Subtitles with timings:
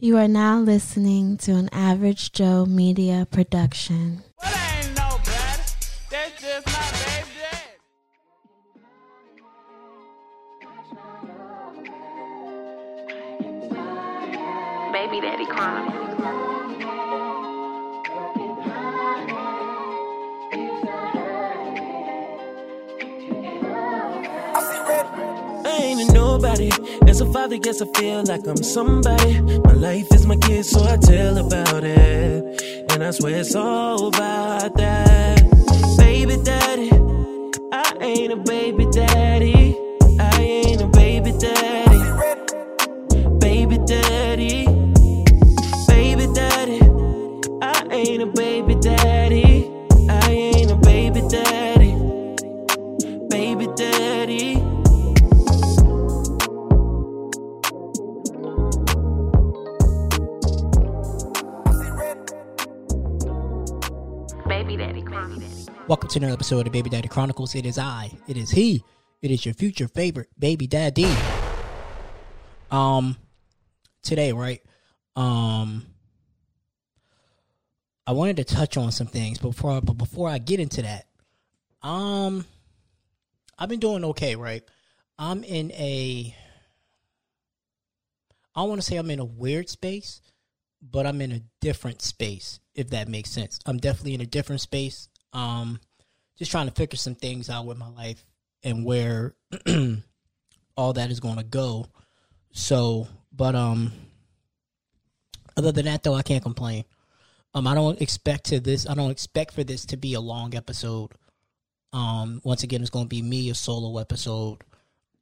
[0.00, 4.22] You are now listening to an Average Joe Media production.
[4.40, 5.62] Well, I ain't no better.
[6.08, 7.64] That's just my baby dad.
[14.92, 16.07] Baby Daddy Chronicles.
[26.38, 26.70] Nobody.
[27.08, 29.40] As a father, guess I feel like I'm somebody.
[29.40, 32.62] My life is my kid, so I tell about it.
[32.90, 35.42] And I swear it's all about that.
[35.98, 36.90] Baby daddy,
[37.72, 39.57] I ain't a baby daddy.
[65.88, 67.54] Welcome to another episode of Baby Daddy Chronicles.
[67.54, 68.10] It is I.
[68.26, 68.84] It is he.
[69.22, 71.10] It is your future favorite baby daddy.
[72.70, 73.16] Um,
[74.02, 74.60] today, right?
[75.16, 75.86] Um,
[78.06, 81.06] I wanted to touch on some things before, but before I get into that,
[81.80, 82.44] um,
[83.58, 84.62] I've been doing okay, right?
[85.18, 86.36] I'm in a.
[88.54, 90.20] I want to say I'm in a weird space,
[90.82, 93.58] but I'm in a different space, if that makes sense.
[93.64, 95.08] I'm definitely in a different space.
[95.32, 95.80] Um,
[96.38, 98.24] just trying to figure some things out with my life
[98.62, 99.34] and where
[100.76, 101.86] all that is going to go.
[102.52, 103.92] So, but um,
[105.56, 106.84] other than that, though, I can't complain.
[107.54, 108.88] Um, I don't expect to this.
[108.88, 111.12] I don't expect for this to be a long episode.
[111.92, 114.62] Um, once again, it's going to be me a solo episode.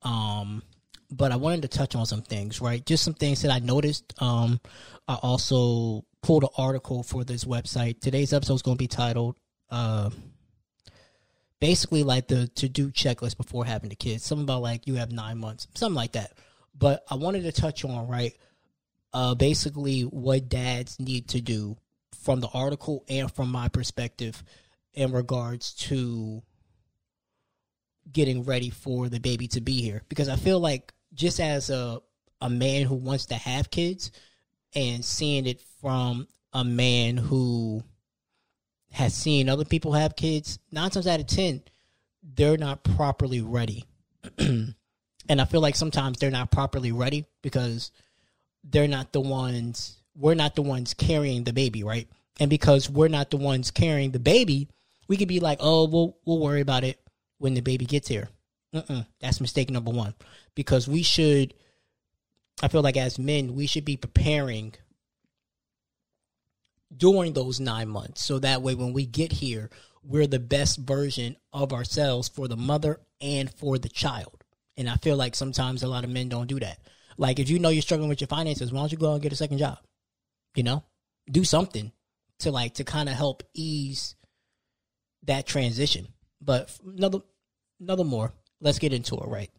[0.03, 0.63] Um,
[1.11, 2.85] but I wanted to touch on some things, right?
[2.85, 4.13] Just some things that I noticed.
[4.21, 4.61] Um,
[5.07, 8.01] I also pulled an article for this website.
[8.01, 9.37] Today's episode is going to be titled,
[9.71, 10.11] uh,
[11.61, 14.25] basically like the to do checklist before having the kids.
[14.25, 16.33] Something about like you have nine months, something like that.
[16.79, 18.35] But I wanted to touch on right,
[19.13, 21.77] uh, basically what dads need to do
[22.23, 24.43] from the article and from my perspective
[24.95, 26.43] in regards to
[28.13, 32.01] getting ready for the baby to be here because I feel like just as a
[32.41, 34.13] a man who wants to have kids
[34.75, 37.83] and seeing it from a man who
[38.97, 41.61] has seen other people have kids, nine times out of ten,
[42.23, 43.85] they're not properly ready.
[44.39, 44.75] and
[45.29, 47.93] I feel like sometimes they're not properly ready because
[48.65, 52.09] they're not the ones we're not the ones carrying the baby, right?
[52.41, 54.67] And because we're not the ones carrying the baby,
[55.09, 56.99] we could be like, "Oh, we'll we'll worry about it
[57.37, 58.31] when the baby gets here."
[58.75, 60.15] Mm-mm, that's mistake number one.
[60.55, 61.53] Because we should,
[62.63, 64.75] I feel like as men, we should be preparing
[66.95, 69.71] during those nine months, so that way when we get here,
[70.03, 74.45] we're the best version of ourselves for the mother and for the child.
[74.77, 76.79] And I feel like sometimes a lot of men don't do that.
[77.17, 79.23] Like if you know you're struggling with your finances, why don't you go out and
[79.23, 79.79] get a second job?
[80.55, 80.85] You know,
[81.31, 81.93] do something
[82.41, 84.15] to like to kind of help ease
[85.25, 86.09] that transition.
[86.41, 87.21] But another
[87.81, 88.33] another more.
[88.61, 89.51] Let's get into it, right?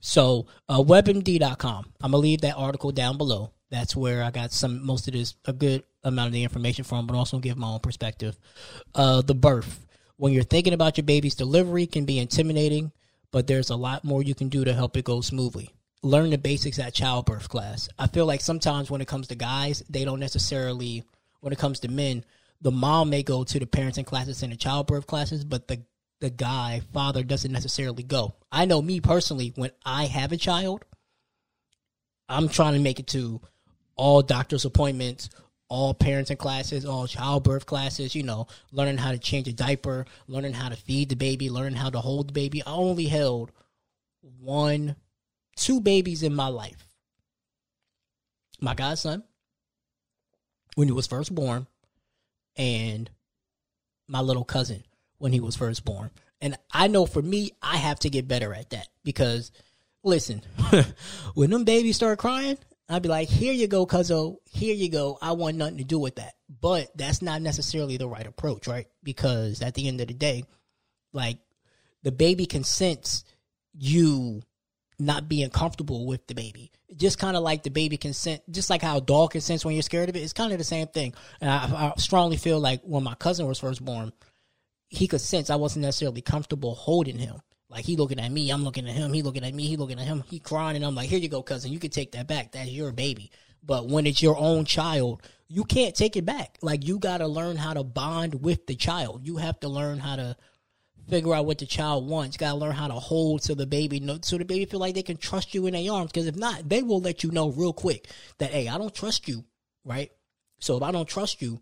[0.00, 1.92] So, uh, webmd.com.
[2.00, 3.52] I'm gonna leave that article down below.
[3.70, 7.06] That's where I got some most of this a good amount of the information from,
[7.06, 8.38] but also give my own perspective.
[8.94, 9.86] Uh, the birth.
[10.16, 12.92] When you're thinking about your baby's delivery, can be intimidating,
[13.32, 15.70] but there's a lot more you can do to help it go smoothly.
[16.02, 17.88] Learn the basics at childbirth class.
[17.98, 21.04] I feel like sometimes when it comes to guys, they don't necessarily.
[21.40, 22.24] When it comes to men,
[22.60, 25.82] the mom may go to the parenting classes and the childbirth classes, but the
[26.20, 28.34] the guy father doesn't necessarily go.
[28.50, 30.84] I know me personally when I have a child,
[32.28, 33.40] I'm trying to make it to
[33.96, 35.30] all doctor's appointments,
[35.68, 40.54] all parenting classes, all childbirth classes, you know, learning how to change a diaper, learning
[40.54, 42.62] how to feed the baby, learning how to hold the baby.
[42.62, 43.52] I only held
[44.40, 44.96] one
[45.56, 46.88] two babies in my life.
[48.60, 49.22] My godson
[50.76, 51.66] when he was first born
[52.56, 53.10] and
[54.08, 54.84] my little cousin
[55.18, 56.10] when he was first born.
[56.40, 59.52] And I know for me, I have to get better at that because
[60.04, 60.42] listen,
[61.34, 62.58] when them babies start crying,
[62.88, 65.18] I'd be like, here you go, cuzzo, here you go.
[65.20, 66.34] I want nothing to do with that.
[66.60, 68.86] But that's not necessarily the right approach, right?
[69.02, 70.44] Because at the end of the day,
[71.12, 71.38] like
[72.02, 73.24] the baby can sense
[73.74, 74.42] you
[74.98, 76.70] not being comfortable with the baby.
[76.96, 79.64] Just kind of like the baby can sense, just like how a dog can sense
[79.64, 80.20] when you're scared of it.
[80.20, 81.14] It's kind of the same thing.
[81.40, 84.12] And I, I strongly feel like when my cousin was first born,
[84.88, 87.40] he could sense I wasn't necessarily comfortable holding him.
[87.68, 89.98] Like he looking at me, I'm looking at him, he looking at me, he looking
[89.98, 92.28] at him, he crying, and I'm like, here you go, cousin, you can take that
[92.28, 92.52] back.
[92.52, 93.32] That's your baby.
[93.64, 96.58] But when it's your own child, you can't take it back.
[96.62, 99.26] Like you got to learn how to bond with the child.
[99.26, 100.36] You have to learn how to
[101.08, 102.36] figure out what the child wants.
[102.36, 104.94] You got to learn how to hold to the baby so the baby feel like
[104.94, 107.50] they can trust you in their arms because if not, they will let you know
[107.50, 109.44] real quick that hey, I don't trust you,
[109.84, 110.10] right?
[110.60, 111.60] So if I don't trust you,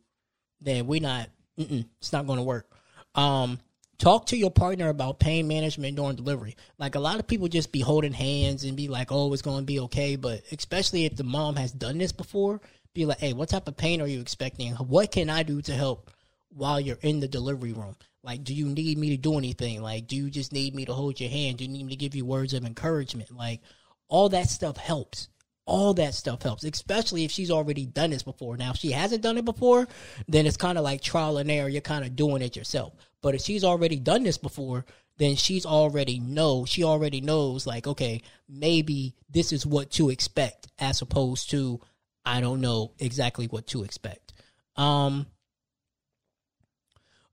[0.61, 2.71] then we're not it's not to work.
[3.14, 3.58] Um
[3.99, 6.56] talk to your partner about pain management during delivery.
[6.78, 9.61] Like a lot of people just be holding hands and be like, "Oh, it's going
[9.61, 12.61] to be okay," but especially if the mom has done this before,
[12.93, 14.72] be like, "Hey, what type of pain are you expecting?
[14.75, 16.11] What can I do to help
[16.50, 17.96] while you're in the delivery room?
[18.22, 19.82] Like, do you need me to do anything?
[19.82, 21.58] Like, do you just need me to hold your hand?
[21.58, 23.31] Do you need me to give you words of encouragement?
[23.31, 23.61] Like,
[24.08, 25.28] all that stuff helps.
[25.66, 28.56] All that stuff helps, especially if she's already done this before.
[28.56, 29.88] Now, if she hasn't done it before,
[30.28, 31.69] then it's kind of like trial and error.
[31.69, 32.93] You're kind of doing it yourself.
[33.22, 34.84] But if she's already done this before,
[35.16, 40.66] then she's already know she already knows like okay maybe this is what to expect
[40.81, 41.81] as opposed to
[42.25, 44.32] I don't know exactly what to expect.
[44.76, 45.26] Um,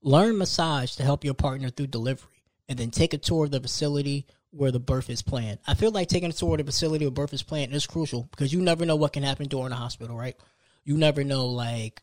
[0.02, 3.60] learn massage to help your partner through delivery, and then take a tour of the
[3.60, 5.58] facility where the birth is planned.
[5.66, 8.28] I feel like taking a tour of the facility where birth is planned is crucial
[8.30, 10.36] because you never know what can happen during the hospital, right?
[10.84, 12.02] You never know like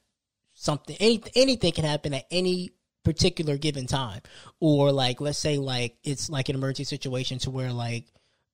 [0.54, 2.72] something any, anything can happen at any
[3.04, 4.22] particular given time
[4.60, 8.06] or like let's say like it's like an emergency situation to where like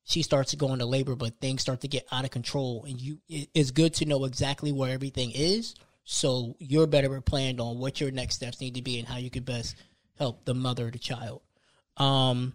[0.04, 3.02] she starts to go into labor but things start to get out of control and
[3.02, 7.80] you it- it's good to know exactly where everything is so you're better planned on
[7.80, 9.76] what your next steps need to be and how you could best
[10.20, 11.42] help the mother the child
[11.98, 12.54] um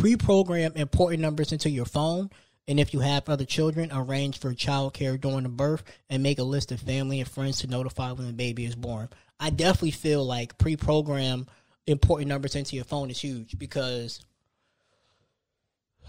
[0.00, 2.30] pre-program important numbers into your phone
[2.66, 6.42] and if you have other children arrange for childcare during the birth and make a
[6.42, 9.10] list of family and friends to notify when the baby is born.
[9.38, 11.46] I definitely feel like pre-program
[11.86, 14.24] important numbers into your phone is huge because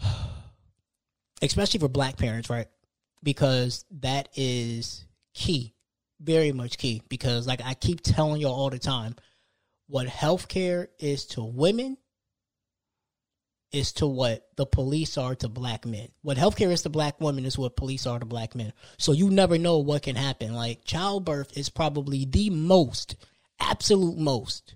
[1.42, 2.68] especially for black parents right?
[3.24, 5.74] Because that is key
[6.22, 9.16] very much key because like i keep telling y'all all the time
[9.88, 11.98] what healthcare is to women
[13.72, 16.10] is to what the police are to black men.
[16.22, 18.74] What healthcare is to black women is what police are to black men.
[18.98, 20.54] So you never know what can happen.
[20.54, 23.16] Like childbirth is probably the most,
[23.60, 24.76] absolute most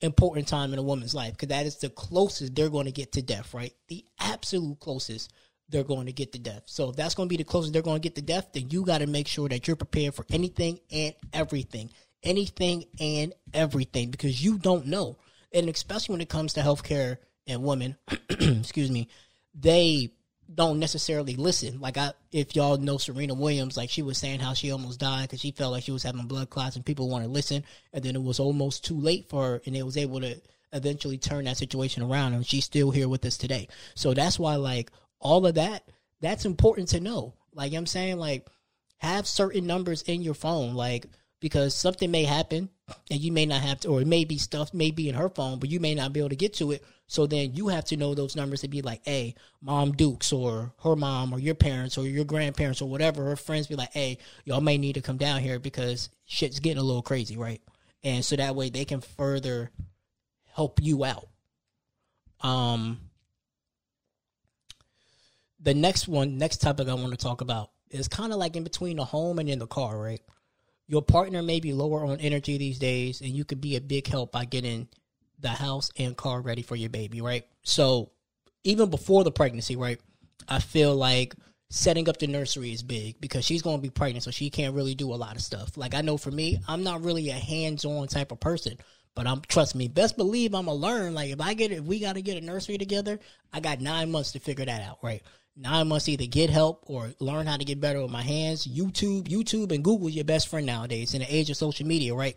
[0.00, 3.12] important time in a woman's life because that is the closest they're going to get
[3.12, 3.72] to death, right?
[3.88, 5.32] The absolute closest
[5.68, 6.64] they're going to get to death.
[6.66, 8.68] So if that's going to be the closest they're going to get to death, then
[8.70, 11.90] you got to make sure that you're prepared for anything and everything.
[12.22, 15.16] Anything and everything because you don't know
[15.54, 17.96] and especially when it comes to healthcare and women,
[18.28, 19.08] excuse me,
[19.54, 20.10] they
[20.52, 21.80] don't necessarily listen.
[21.80, 25.22] Like I, if y'all know Serena Williams, like she was saying how she almost died
[25.22, 28.04] because she felt like she was having blood clots and people want to listen, and
[28.04, 30.40] then it was almost too late for her, and it was able to
[30.72, 33.68] eventually turn that situation around, and she's still here with us today.
[33.94, 34.90] So that's why, like
[35.20, 35.88] all of that,
[36.20, 37.34] that's important to know.
[37.54, 38.48] Like I'm saying, like
[38.98, 41.06] have certain numbers in your phone, like
[41.40, 42.70] because something may happen
[43.10, 45.28] and you may not have to, or it may be stuff may be in her
[45.28, 46.84] phone, but you may not be able to get to it.
[47.06, 50.72] So then you have to know those numbers to be like, hey, mom Dukes or
[50.82, 54.18] her mom or your parents or your grandparents or whatever, her friends be like, hey,
[54.44, 57.60] y'all may need to come down here because shit's getting a little crazy, right?
[58.02, 59.70] And so that way they can further
[60.52, 61.28] help you out.
[62.40, 63.00] Um,
[65.60, 68.64] the next one, next topic I want to talk about is kind of like in
[68.64, 70.20] between the home and in the car, right?
[70.86, 74.06] Your partner may be lower on energy these days, and you could be a big
[74.06, 74.88] help by getting
[75.38, 77.44] the house and car ready for your baby, right?
[77.62, 78.10] So
[78.64, 80.00] even before the pregnancy, right?
[80.48, 81.34] I feel like
[81.70, 84.74] setting up the nursery is big because she's going to be pregnant, so she can't
[84.74, 85.76] really do a lot of stuff.
[85.76, 88.76] Like I know for me, I'm not really a hands-on type of person,
[89.14, 91.14] but I'm trust me, best believe I'm gonna learn.
[91.14, 93.20] Like if I get if we got to get a nursery together,
[93.52, 95.22] I got nine months to figure that out, right?
[95.56, 98.66] Nine I must either get help or learn how to get better with my hands.
[98.66, 102.14] YouTube, YouTube, and Google is your best friend nowadays in the age of social media,
[102.14, 102.36] right?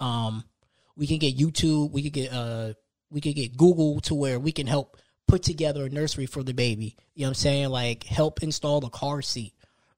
[0.00, 0.42] Um,
[0.96, 2.72] we can get YouTube, we could get uh,
[3.10, 4.96] we could get Google to where we can help
[5.28, 6.96] put together a nursery for the baby.
[7.14, 7.68] You know what I'm saying?
[7.68, 9.54] Like help install the car seat.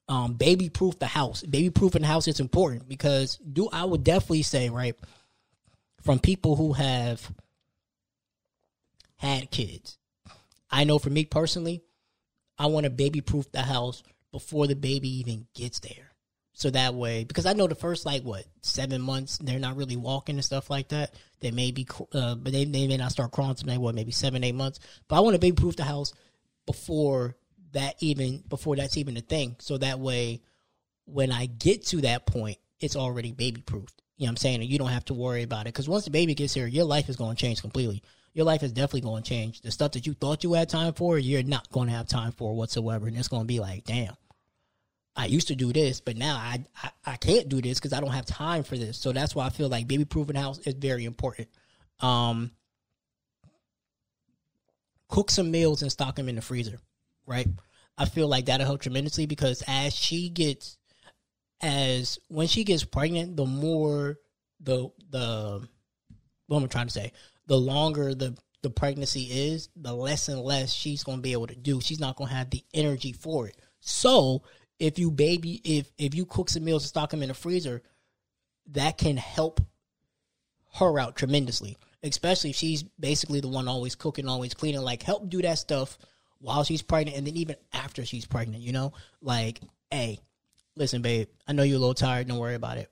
[0.08, 1.42] Um, baby proof the house.
[1.42, 4.96] Baby proofing the house is important because do I would definitely say right
[6.02, 7.30] from people who have
[9.16, 9.98] had kids.
[10.70, 11.82] I know for me personally,
[12.60, 14.02] I want to baby proof the house
[14.32, 16.12] before the baby even gets there.
[16.52, 19.96] So that way, because I know the first like what seven months they're not really
[19.96, 21.14] walking and stuff like that.
[21.40, 24.44] They may be, uh, but they, they may not start crawling to what maybe seven
[24.44, 24.78] eight months.
[25.08, 26.12] But I want to baby proof the house
[26.66, 27.34] before
[27.72, 29.56] that even before that's even a thing.
[29.58, 30.42] So that way,
[31.06, 34.02] when I get to that point, it's already baby proofed.
[34.18, 34.62] You know what I'm saying?
[34.64, 37.08] You don't have to worry about it because once the baby gets here, your life
[37.08, 38.02] is going to change completely.
[38.40, 39.60] Your life is definitely going to change.
[39.60, 42.32] The stuff that you thought you had time for, you're not going to have time
[42.32, 44.16] for whatsoever, and it's going to be like, damn.
[45.14, 48.00] I used to do this, but now I I, I can't do this because I
[48.00, 48.96] don't have time for this.
[48.96, 51.48] So that's why I feel like baby proofing house is very important.
[51.98, 52.52] Um,
[55.08, 56.78] cook some meals and stock them in the freezer,
[57.26, 57.46] right?
[57.98, 60.78] I feel like that'll help tremendously because as she gets,
[61.60, 64.16] as when she gets pregnant, the more
[64.60, 65.68] the the
[66.46, 67.12] what am I trying to say?
[67.50, 71.48] The longer the the pregnancy is, the less and less she's going to be able
[71.48, 71.80] to do.
[71.80, 73.56] She's not going to have the energy for it.
[73.80, 74.44] So
[74.78, 77.82] if you baby, if if you cook some meals and stock them in the freezer,
[78.68, 79.60] that can help
[80.74, 81.76] her out tremendously.
[82.04, 84.82] Especially if she's basically the one always cooking, always cleaning.
[84.82, 85.98] Like help do that stuff
[86.38, 88.62] while she's pregnant, and then even after she's pregnant.
[88.62, 90.20] You know, like hey,
[90.76, 92.28] listen, babe, I know you're a little tired.
[92.28, 92.88] Don't worry about it.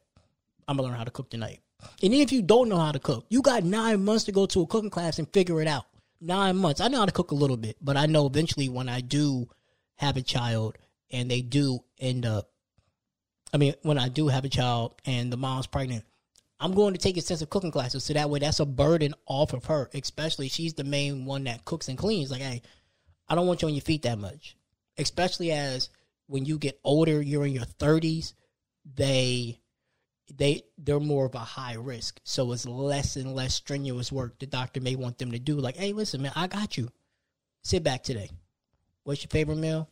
[0.66, 1.60] I'm gonna learn how to cook tonight.
[2.02, 4.62] And if you don't know how to cook, you got nine months to go to
[4.62, 5.86] a cooking class and figure it out.
[6.20, 6.80] Nine months.
[6.80, 9.48] I know how to cook a little bit, but I know eventually when I do
[9.96, 10.76] have a child
[11.10, 12.50] and they do end up,
[13.52, 16.04] I mean, when I do have a child and the mom's pregnant,
[16.60, 19.66] I'm going to take extensive cooking classes so that way that's a burden off of
[19.66, 22.32] her, especially she's the main one that cooks and cleans.
[22.32, 22.62] Like, hey,
[23.28, 24.56] I don't want you on your feet that much,
[24.98, 25.88] especially as
[26.26, 28.34] when you get older, you're in your 30s,
[28.96, 29.60] they
[30.34, 32.20] they they're more of a high risk.
[32.24, 35.56] So it's less and less strenuous work the doctor may want them to do.
[35.56, 36.88] Like, hey, listen, man, I got you.
[37.62, 38.30] Sit back today.
[39.04, 39.88] What's your favorite meal?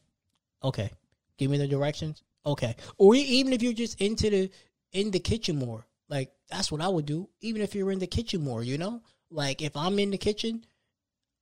[0.63, 0.91] Okay.
[1.39, 2.23] Give me the directions.
[2.45, 2.77] Okay.
[2.99, 4.51] Or even if you're just into the
[4.93, 7.29] in the kitchen more, like that's what I would do.
[7.41, 10.65] Even if you're in the kitchen more, you know, like if I'm in the kitchen,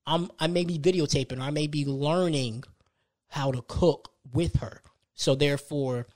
[0.07, 2.65] I'm I may be videotaping or I may be learning
[3.29, 4.83] how to cook with her.
[5.15, 6.07] So therefore,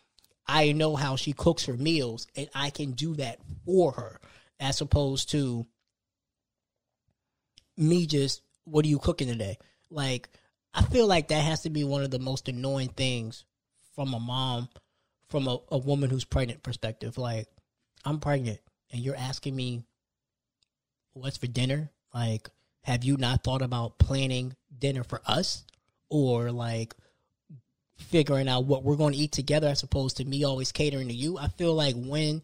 [0.48, 4.20] I know how she cooks her meals and I can do that for her
[4.58, 5.66] as opposed to
[7.76, 9.58] me just what are you cooking today?
[9.90, 10.30] Like
[10.72, 13.44] I feel like that has to be one of the most annoying things
[13.94, 14.68] from a mom
[15.28, 17.18] from a, a woman who's pregnant perspective.
[17.18, 17.46] Like
[18.04, 19.84] I'm pregnant and you're asking me
[21.12, 21.90] what's for dinner?
[22.14, 22.48] Like
[22.84, 25.64] have you not thought about planning dinner for us
[26.08, 26.94] or like
[27.98, 31.14] figuring out what we're going to eat together as opposed to me always catering to
[31.14, 31.36] you.
[31.38, 32.42] I feel like when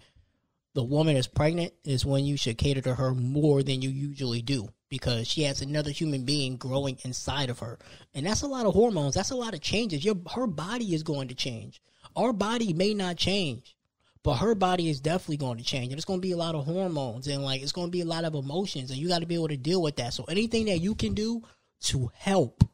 [0.75, 4.43] the woman is pregnant is when you should cater to her more than you usually
[4.43, 7.79] do because she has another human being growing inside of her.
[8.15, 9.15] And that's a lot of hormones.
[9.15, 10.05] That's a lot of changes.
[10.05, 11.81] Your her body is going to change.
[12.17, 13.77] Our body may not change,
[14.25, 15.87] but her body is definitely going to change.
[15.87, 18.01] And it's going to be a lot of hormones and like it's going to be
[18.01, 20.13] a lot of emotions and you got to be able to deal with that.
[20.13, 21.43] So anything that you can do
[21.83, 22.65] to help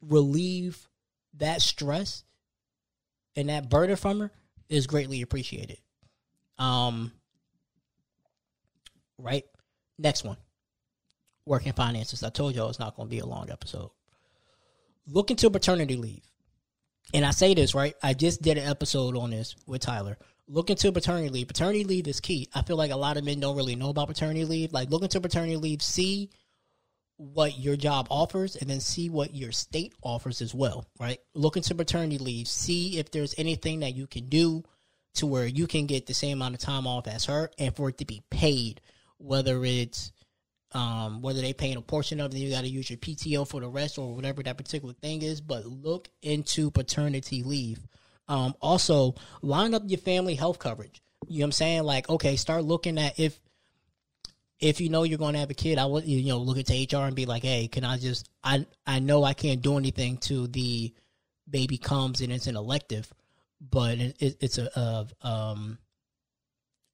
[0.00, 0.87] relieve
[1.38, 2.24] that stress
[3.36, 4.30] and that burden from her
[4.68, 5.78] is greatly appreciated.
[6.58, 7.12] Um,
[9.18, 9.44] right.
[9.98, 10.36] Next one,
[11.44, 12.22] working finances.
[12.22, 13.90] I told y'all it's not going to be a long episode.
[15.08, 16.22] Look into paternity leave,
[17.12, 17.94] and I say this right.
[18.02, 20.18] I just did an episode on this with Tyler.
[20.46, 21.48] Look into paternity leave.
[21.48, 22.48] Paternity leave is key.
[22.54, 24.72] I feel like a lot of men don't really know about paternity leave.
[24.72, 25.82] Like, look into paternity leave.
[25.82, 26.30] See
[27.18, 31.18] what your job offers and then see what your state offers as well, right?
[31.34, 34.64] Look into maternity leave, see if there's anything that you can do
[35.14, 37.88] to where you can get the same amount of time off as her and for
[37.88, 38.80] it to be paid,
[39.18, 40.12] whether it's
[40.72, 43.60] um, whether they paying a portion of it, you got to use your PTO for
[43.60, 45.40] the rest or whatever that particular thing is.
[45.40, 47.80] But look into paternity leave.
[48.28, 51.00] Um, also, line up your family health coverage.
[51.26, 51.82] You know what I'm saying?
[51.84, 53.40] Like, okay, start looking at if
[54.60, 56.72] if you know you're going to have a kid, I would you know look into
[56.96, 60.16] HR and be like, hey, can I just I I know I can't do anything
[60.18, 60.92] to the
[61.48, 63.12] baby comes and it's an elective,
[63.60, 65.78] but it, it, it's a, a um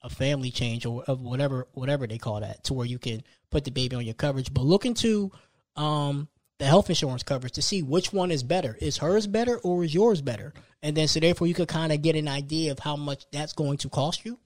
[0.02, 3.64] a family change or of whatever whatever they call that to where you can put
[3.64, 4.52] the baby on your coverage.
[4.52, 5.32] But look into
[5.76, 6.28] um
[6.58, 8.76] the health insurance coverage to see which one is better.
[8.80, 10.52] Is hers better or is yours better?
[10.82, 13.54] And then so therefore you could kind of get an idea of how much that's
[13.54, 14.38] going to cost you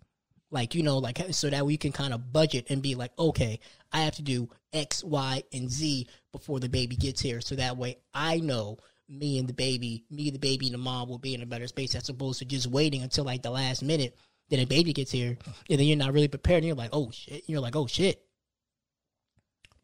[0.51, 3.61] like you know like so that we can kind of budget and be like okay
[3.93, 7.41] i have to do x y and z before the baby gets here.
[7.41, 8.79] So that way i know
[9.09, 11.67] me and the baby me the baby and the mom will be in a better
[11.67, 14.17] space as opposed to just waiting until like the last minute
[14.51, 15.37] then a baby gets here
[15.71, 18.23] and then you're not really prepared and you're like oh shit you're like oh shit.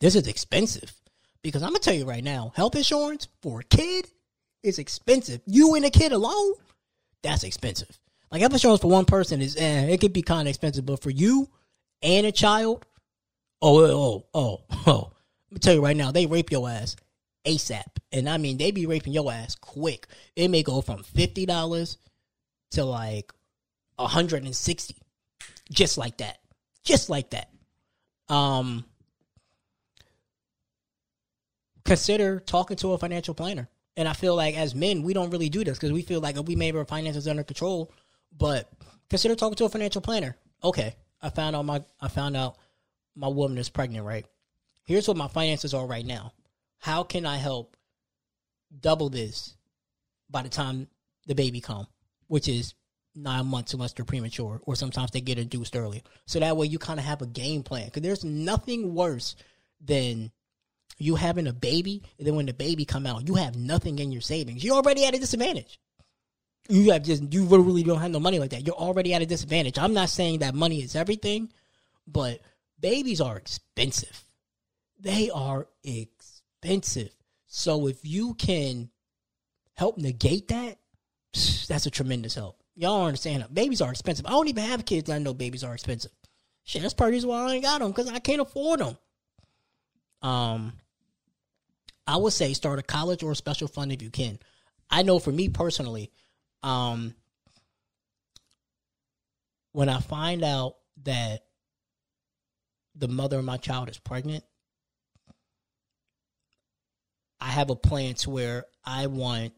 [0.00, 0.92] This is expensive
[1.42, 4.06] because i'm gonna tell you right now health insurance for a kid
[4.62, 5.40] is expensive.
[5.46, 6.54] You and a kid alone
[7.22, 7.98] that's expensive
[8.30, 11.02] like health insurance for one person is eh, it could be kind of expensive, but
[11.02, 11.48] for you
[12.02, 12.84] and a child,
[13.62, 15.12] oh oh oh oh,
[15.50, 16.96] let me tell you right now, they rape your ass
[17.46, 20.06] ASAP, and I mean they be raping your ass quick.
[20.36, 21.98] It may go from fifty dollars
[22.72, 23.32] to like
[23.98, 24.96] hundred and sixty,
[25.70, 26.38] just like that,
[26.82, 27.50] just like that.
[28.28, 28.84] Um,
[31.84, 33.68] consider talking to a financial planner.
[33.96, 36.36] And I feel like as men, we don't really do this because we feel like
[36.36, 37.92] if we made our finances under control.
[38.36, 38.70] But
[39.08, 40.36] consider talking to a financial planner.
[40.62, 42.56] Okay, I found out my I found out
[43.14, 44.04] my woman is pregnant.
[44.04, 44.26] Right.
[44.84, 46.32] Here's what my finances are right now.
[46.78, 47.76] How can I help
[48.80, 49.56] double this
[50.28, 50.88] by the time
[51.26, 51.86] the baby come,
[52.26, 52.74] which is
[53.14, 56.02] nine months unless they're premature, or sometimes they get induced early.
[56.26, 57.86] So that way you kind of have a game plan.
[57.86, 59.36] Because there's nothing worse
[59.80, 60.32] than
[60.98, 64.12] you having a baby, and then when the baby come out, you have nothing in
[64.12, 64.62] your savings.
[64.62, 65.80] You're already at a disadvantage.
[66.68, 68.66] You have just you really don't have no money like that.
[68.66, 69.78] You're already at a disadvantage.
[69.78, 71.52] I'm not saying that money is everything,
[72.06, 72.40] but
[72.80, 74.24] babies are expensive.
[74.98, 77.10] They are expensive.
[77.46, 78.90] So if you can
[79.74, 80.78] help negate that,
[81.68, 82.58] that's a tremendous help.
[82.76, 83.44] Y'all understand.
[83.52, 84.26] Babies are expensive.
[84.26, 85.10] I don't even have kids.
[85.10, 86.10] I know babies are expensive.
[86.64, 88.80] Shit, that's part of the reason why I ain't got them because I can't afford
[88.80, 88.96] them.
[90.22, 90.72] Um,
[92.06, 94.38] I would say start a college or a special fund if you can.
[94.90, 96.10] I know for me personally,
[96.64, 97.14] um,
[99.72, 101.44] when I find out that
[102.94, 104.44] the mother of my child is pregnant,
[107.38, 109.52] I have a plan to where I want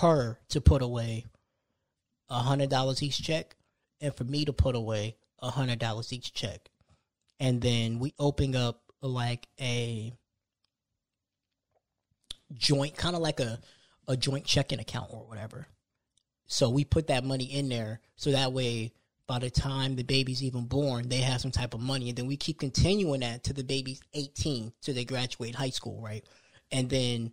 [0.00, 1.24] her to put away
[2.28, 3.56] a hundred dollars each check,
[4.00, 6.68] and for me to put away a hundred dollars each check,
[7.40, 10.12] and then we open up like a
[12.52, 13.58] joint, kind of like a
[14.06, 15.66] a joint checking account or whatever.
[16.52, 18.92] So we put that money in there, so that way
[19.28, 22.26] by the time the baby's even born, they have some type of money, and then
[22.26, 26.24] we keep continuing that to the baby's eighteen, till they graduate high school, right?
[26.72, 27.30] And then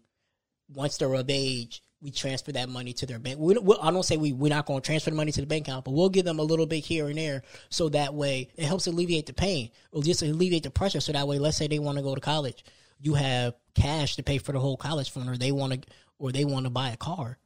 [0.72, 3.40] once they're of age, we transfer that money to their bank.
[3.40, 5.48] We, we, I don't say we we're not going to transfer the money to the
[5.48, 8.50] bank account, but we'll give them a little bit here and there, so that way
[8.56, 9.72] it helps alleviate the pain.
[9.92, 11.02] It'll just alleviate the pressure.
[11.02, 12.64] So that way, let's say they want to go to college,
[13.00, 16.32] you have cash to pay for the whole college fund, or they want to, or
[16.32, 17.40] they want to buy a car,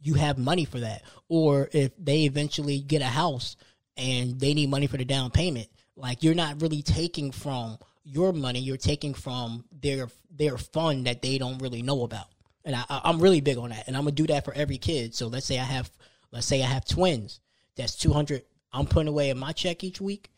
[0.00, 1.02] you have money for that.
[1.28, 3.56] Or if they eventually get a house
[3.96, 8.32] and they need money for the down payment, like you're not really taking from your
[8.32, 12.26] money, you're taking from their their fund that they don't really know about
[12.66, 15.14] and I, I'm really big on that, and I'm gonna do that for every kid.
[15.14, 15.88] So let's say I have,
[16.32, 17.40] let's say I have twins.
[17.76, 18.42] That's 200.
[18.72, 20.30] I'm putting away in my check each week,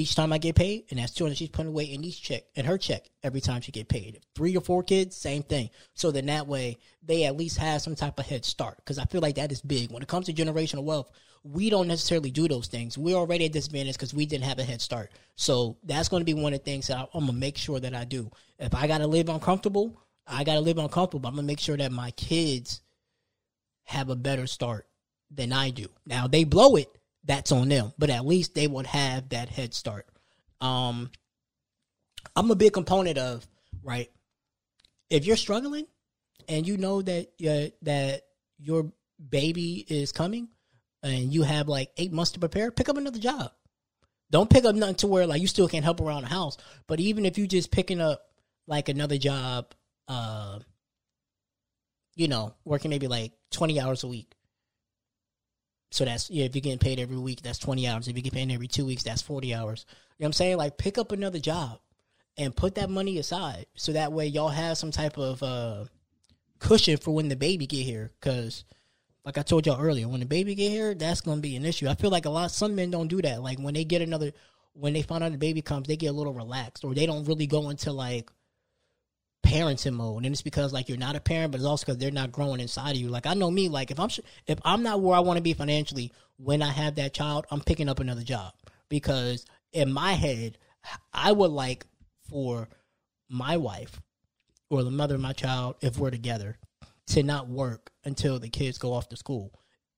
[0.00, 2.64] each time I get paid, and that's 200 she's putting away in each check, in
[2.64, 4.20] her check every time she get paid.
[4.34, 5.70] Three or four kids, same thing.
[5.94, 9.04] So then that way they at least have some type of head start, because I
[9.04, 11.10] feel like that is big when it comes to generational wealth.
[11.42, 12.98] We don't necessarily do those things.
[12.98, 15.10] We're already at disadvantage because we didn't have a head start.
[15.36, 17.80] So that's going to be one of the things that I, I'm gonna make sure
[17.80, 18.30] that I do.
[18.58, 19.96] If I gotta live uncomfortable
[20.30, 21.28] I gotta live uncomfortable.
[21.28, 22.82] I'm gonna make sure that my kids
[23.84, 24.86] have a better start
[25.30, 25.88] than I do.
[26.06, 26.88] Now they blow it,
[27.24, 27.92] that's on them.
[27.98, 30.06] But at least they would have that head start.
[30.60, 31.10] Um
[32.36, 33.46] I'm a big component of,
[33.82, 34.10] right?
[35.08, 35.86] If you're struggling
[36.48, 38.22] and you know that uh, that
[38.58, 38.92] your
[39.28, 40.48] baby is coming
[41.02, 43.52] and you have like eight months to prepare, pick up another job.
[44.30, 46.56] Don't pick up nothing to where like you still can't help around the house.
[46.86, 48.22] But even if you're just picking up
[48.66, 49.74] like another job
[50.08, 50.58] uh,
[52.16, 54.34] you know, working maybe like 20 hours a week.
[55.90, 58.08] So that's, yeah, if you're getting paid every week, that's 20 hours.
[58.08, 59.86] If you get paid every two weeks, that's 40 hours.
[59.88, 60.56] You know what I'm saying?
[60.56, 61.80] Like, pick up another job
[62.36, 63.66] and put that money aside.
[63.74, 65.84] So that way y'all have some type of uh,
[66.60, 68.12] cushion for when the baby get here.
[68.20, 68.64] Because,
[69.24, 71.88] like I told y'all earlier, when the baby get here, that's to be an issue.
[71.88, 73.42] I feel like a lot, some men don't do that.
[73.42, 74.30] Like, when they get another,
[74.74, 77.24] when they find out the baby comes, they get a little relaxed or they don't
[77.24, 78.30] really go into like,
[79.42, 80.24] parenting mode.
[80.24, 82.60] And it's because like you're not a parent but it's also because they're not growing
[82.60, 83.08] inside of you.
[83.08, 84.10] Like i know me like if i'm
[84.46, 87.60] if i'm not where i want to be financially when i have that child i'm
[87.60, 88.52] picking up another job.
[88.88, 90.58] Because in my head
[91.12, 91.86] i would like
[92.28, 92.68] for
[93.28, 94.00] my wife
[94.68, 96.58] or the mother of my child if we're together
[97.08, 99.52] to not work until the kids go off to school.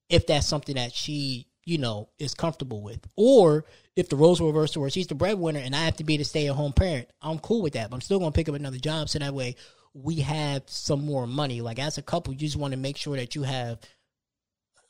[0.09, 2.99] If that's something that she you know, is comfortable with.
[3.15, 6.17] Or if the roles were reversed where she's the breadwinner and I have to be
[6.17, 7.89] the stay at home parent, I'm cool with that.
[7.89, 9.55] But I'm still gonna pick up another job so that way
[9.93, 11.61] we have some more money.
[11.61, 13.79] Like as a couple, you just want to make sure that you have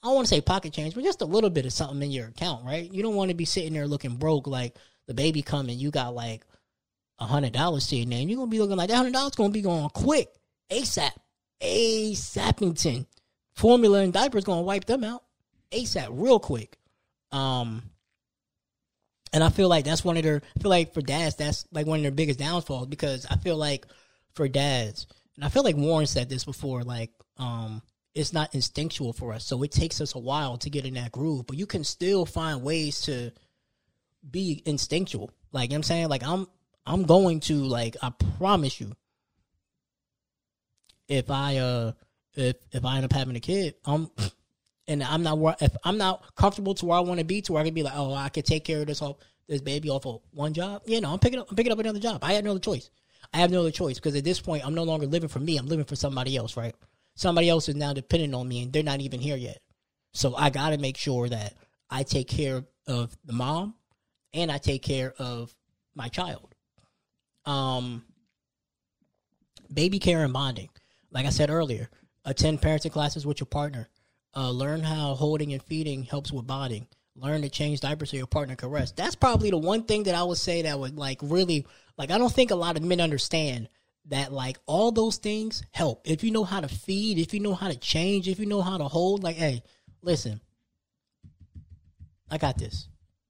[0.01, 2.11] I don't want to say pocket change, but just a little bit of something in
[2.11, 2.91] your account, right?
[2.91, 4.75] You don't want to be sitting there looking broke like
[5.07, 6.45] the baby coming, you got like
[7.19, 9.49] a hundred dollars sitting there, and you're gonna be looking like that hundred dollars gonna
[9.49, 10.29] be going quick.
[10.69, 11.11] ASAP.
[11.61, 13.05] ASAPington.
[13.53, 15.23] Formula and diapers gonna wipe them out.
[15.73, 16.77] ASAP real quick.
[17.31, 17.83] Um,
[19.33, 20.41] and I feel like that's one of their.
[20.55, 23.57] I feel like for dads, that's like one of their biggest downfalls because I feel
[23.57, 23.87] like
[24.35, 27.81] for dads, and I feel like Warren said this before, like um,
[28.13, 31.11] it's not instinctual for us, so it takes us a while to get in that
[31.11, 31.47] groove.
[31.47, 33.31] But you can still find ways to
[34.29, 35.31] be instinctual.
[35.51, 36.47] Like you know I'm saying, like I'm
[36.85, 38.93] I'm going to like I promise you,
[41.07, 41.91] if I uh
[42.35, 44.11] if if I end up having a kid, I'm
[44.87, 47.53] and I'm not where if I'm not comfortable to where I want to be to
[47.53, 49.89] where I can be like, oh, I could take care of this whole this baby
[49.89, 50.81] off of one job.
[50.85, 52.23] You know, I'm picking up I'm picking up another job.
[52.23, 52.89] I had no other choice.
[53.33, 55.57] I have no other choice because at this point I'm no longer living for me.
[55.57, 56.75] I'm living for somebody else, right?
[57.15, 59.59] Somebody else is now dependent on me and they're not even here yet.
[60.13, 61.53] So I got to make sure that
[61.89, 63.75] I take care of the mom
[64.33, 65.55] and I take care of
[65.95, 66.53] my child.
[67.45, 68.03] Um,
[69.73, 70.69] baby care and bonding.
[71.11, 71.89] Like I said earlier,
[72.25, 73.89] attend parenting classes with your partner.
[74.35, 76.87] Uh, learn how holding and feeding helps with bonding.
[77.15, 78.95] Learn to change diapers so your partner can rest.
[78.95, 81.67] That's probably the one thing that I would say that would like really
[81.97, 82.09] like.
[82.09, 83.69] I don't think a lot of men understand
[84.07, 87.53] that like all those things help if you know how to feed, if you know
[87.53, 89.23] how to change, if you know how to hold.
[89.23, 89.61] Like, hey,
[90.01, 90.41] listen,
[92.31, 92.87] I got this.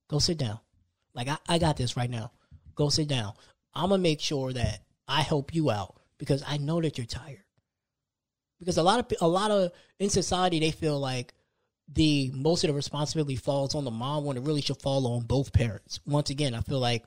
[0.08, 0.60] Go sit down.
[1.14, 2.32] Like I, I got this right now.
[2.76, 3.34] Go sit down.
[3.74, 7.43] I'm gonna make sure that I help you out because I know that you're tired.
[8.64, 11.34] Because a lot of a lot of in society they feel like
[11.92, 15.24] the most of the responsibility falls on the mom when it really should fall on
[15.24, 16.00] both parents.
[16.06, 17.04] Once again, I feel like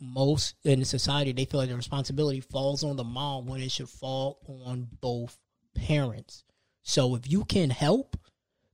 [0.00, 3.88] most in society they feel like the responsibility falls on the mom when it should
[3.88, 5.36] fall on both
[5.74, 6.44] parents.
[6.82, 8.16] So if you can help,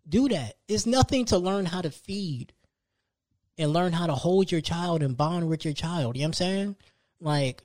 [0.08, 0.54] do that.
[0.68, 2.52] It's nothing to learn how to feed
[3.58, 6.16] and learn how to hold your child and bond with your child.
[6.16, 6.76] You know what I'm saying?
[7.20, 7.64] Like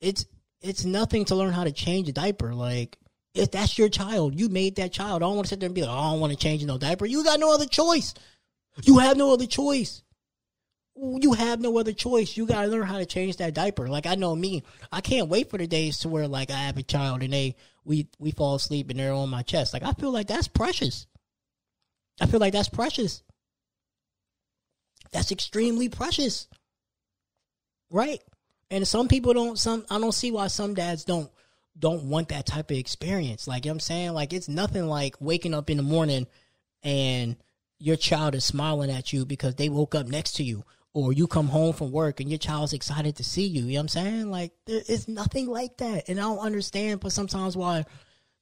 [0.00, 0.26] it's
[0.62, 2.54] it's nothing to learn how to change a diaper.
[2.54, 2.98] Like
[3.34, 5.22] if that's your child, you made that child.
[5.22, 6.64] I don't want to sit there and be like, oh, I don't want to change
[6.64, 7.06] no diaper.
[7.06, 8.14] You got no other choice.
[8.82, 10.02] You have no other choice.
[10.96, 12.36] You have no other choice.
[12.36, 13.88] You gotta learn how to change that diaper.
[13.88, 16.76] Like I know me, I can't wait for the days to where like I have
[16.76, 19.72] a child and they we we fall asleep and they're on my chest.
[19.72, 21.06] Like I feel like that's precious.
[22.20, 23.22] I feel like that's precious.
[25.12, 26.48] That's extremely precious.
[27.90, 28.22] Right?
[28.70, 31.30] And some people don't some I don't see why some dads don't
[31.80, 33.48] don't want that type of experience.
[33.48, 34.12] Like you know what I'm saying?
[34.12, 36.26] Like it's nothing like waking up in the morning
[36.82, 37.36] and
[37.78, 40.64] your child is smiling at you because they woke up next to you.
[40.92, 43.62] Or you come home from work and your child's excited to see you.
[43.62, 44.30] You know what I'm saying?
[44.30, 46.08] Like there is nothing like that.
[46.08, 47.84] And I don't understand but sometimes why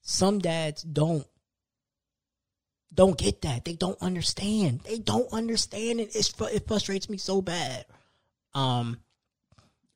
[0.03, 1.27] some dads don't
[2.93, 3.65] don't get that.
[3.65, 4.81] They don't understand.
[4.81, 6.17] They don't understand it.
[6.17, 7.85] It's, it frustrates me so bad.
[8.55, 8.99] Um,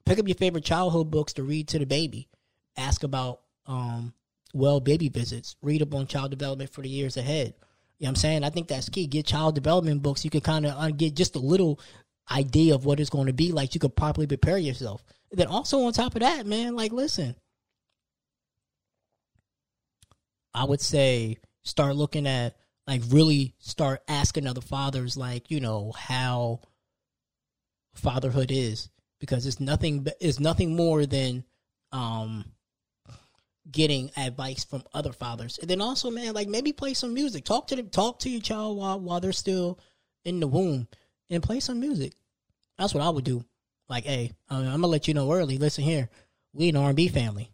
[0.05, 2.29] pick up your favorite childhood books to read to the baby.
[2.77, 4.15] Ask about um,
[4.55, 5.57] well baby visits.
[5.63, 7.55] Read up on child development for the years ahead.
[7.99, 8.45] You know what I'm saying?
[8.45, 9.07] I think that's key.
[9.07, 10.25] Get child development books.
[10.25, 11.79] You can kind of get just a little
[12.31, 13.75] idea of what it's going to be like.
[13.75, 15.05] You could properly prepare yourself.
[15.31, 17.37] And then also on top of that, man, like listen,
[20.55, 22.57] I would say start looking at
[22.87, 26.61] like really start asking other fathers like you know how
[27.95, 28.89] fatherhood is
[29.21, 31.45] because it's nothing it's nothing more than
[31.93, 32.45] um
[33.71, 37.69] getting advice from other fathers and then also man like maybe play some music talk
[37.69, 39.79] to them talk to your child while while they're still
[40.25, 40.89] in the womb
[41.31, 42.13] and play some music
[42.77, 43.45] that's what i would do
[43.89, 46.11] like hey i'm gonna let you know early listen here
[46.53, 47.53] we an r&b family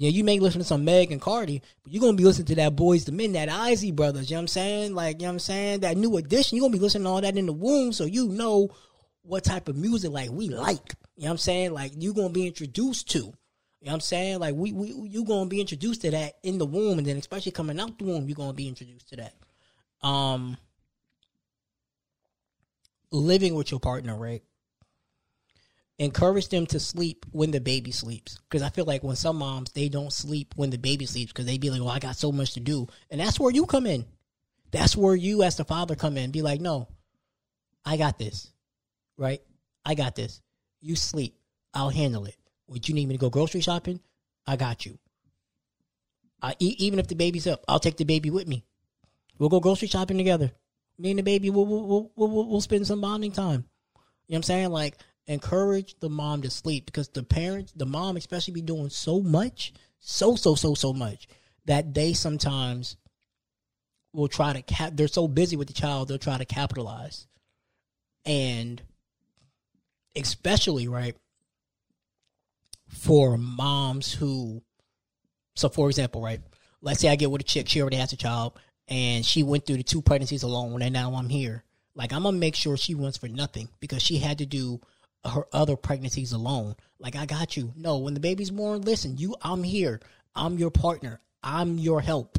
[0.00, 2.54] yeah, you may listen to some Meg and Cardi, but you're gonna be listening to
[2.54, 4.94] that Boyz II Men, that Isley Brothers, you know what I'm saying?
[4.94, 5.80] Like, you know what I'm saying?
[5.80, 8.28] That new edition, you're gonna be listening to all that in the womb, so you
[8.28, 8.68] know
[9.22, 10.94] what type of music like we like.
[11.16, 11.72] You know what I'm saying?
[11.72, 13.32] Like you're gonna be introduced to.
[13.80, 14.38] You know what I'm saying?
[14.40, 17.52] Like we, we you gonna be introduced to that in the womb and then especially
[17.52, 19.34] coming out the womb, you're gonna be introduced to that.
[20.06, 20.56] Um
[23.10, 24.42] living with your partner, right?
[25.98, 28.38] encourage them to sleep when the baby sleeps.
[28.48, 31.46] Because i feel like when some moms they don't sleep when the baby sleeps because
[31.46, 32.86] they be like well i got so much to do.
[33.10, 34.06] And that's where you come in.
[34.70, 36.30] That's where you as the father come in.
[36.30, 36.88] Be like no
[37.84, 38.52] i got this.
[39.16, 39.42] Right?
[39.84, 40.40] I got this.
[40.80, 41.36] You sleep.
[41.74, 42.36] I'll handle it
[42.68, 44.00] would you need me to go grocery shopping?
[44.46, 44.98] I got you.
[46.40, 48.64] I, eat, even if the baby's up i'll take the baby with me.
[49.38, 50.52] We'll go grocery shopping together.
[50.98, 53.64] Me and the baby we'll, we'll, we'll, we'll spend some bonding time.
[54.26, 54.70] You know what i'm saying?
[54.70, 59.20] Like encourage the mom to sleep because the parents, the mom especially, be doing so
[59.20, 61.28] much, so so so so much
[61.66, 62.96] that they sometimes
[64.12, 64.92] will try to cap.
[64.94, 67.26] They're so busy with the child, they'll try to capitalize,
[68.24, 68.82] and
[70.16, 71.16] especially right
[72.88, 74.62] for moms who.
[75.54, 76.40] So, for example, right,
[76.80, 79.66] let's say I get with a chick, she already has a child, and she went
[79.66, 81.64] through the two pregnancies alone, and now I'm here.
[81.94, 84.80] Like I'm gonna make sure she wants for nothing because she had to do
[85.24, 86.76] her other pregnancies alone.
[87.00, 87.72] Like I got you.
[87.76, 90.00] No, when the baby's born, listen, you I'm here.
[90.34, 91.20] I'm your partner.
[91.42, 92.38] I'm your help.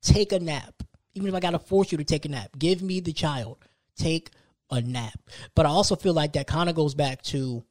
[0.00, 0.82] Take a nap.
[1.14, 2.50] Even if I gotta force you to take a nap.
[2.56, 3.58] Give me the child.
[3.96, 4.30] Take
[4.70, 5.18] a nap.
[5.56, 7.64] But I also feel like that kind of goes back to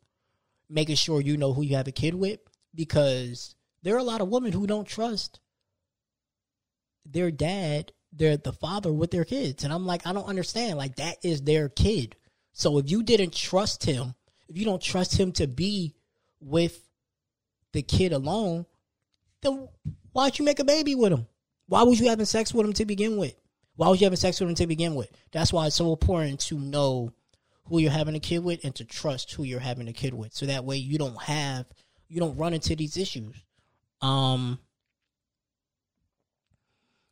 [0.70, 2.40] making sure you know who you have a kid with
[2.74, 5.40] because there are a lot of women who don't trust
[7.06, 9.64] their dad, they're the father with their kids.
[9.64, 10.78] And I'm like, I don't understand.
[10.78, 12.16] Like that is their kid.
[12.54, 14.16] So if you didn't trust him,
[14.50, 15.96] if you don't trust him to be
[16.40, 16.80] with
[17.74, 18.66] the kid alone,
[19.42, 19.68] then
[20.12, 21.28] why'd you make a baby with him?
[21.68, 23.36] Why was you having sex with him to begin with?
[23.76, 25.12] Why was you having sex with him to begin with?
[25.32, 27.14] That's why it's so important to know
[27.70, 30.34] who you're having a kid with and to trust who you're having a kid with.
[30.34, 31.66] So that way you don't have
[32.08, 33.36] you don't run into these issues.
[34.02, 34.60] Um